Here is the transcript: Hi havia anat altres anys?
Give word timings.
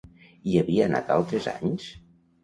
Hi 0.51 0.55
havia 0.61 0.87
anat 0.91 1.11
altres 1.15 1.45
anys? 1.51 1.85